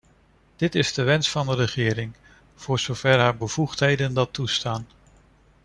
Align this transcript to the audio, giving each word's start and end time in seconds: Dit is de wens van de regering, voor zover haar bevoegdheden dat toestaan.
Dit 0.55 0.75
is 0.75 0.93
de 0.93 1.03
wens 1.03 1.29
van 1.29 1.45
de 1.47 1.53
regering, 1.55 2.13
voor 2.55 2.79
zover 2.79 3.19
haar 3.19 3.37
bevoegdheden 3.37 4.13
dat 4.13 4.33
toestaan. 4.33 4.85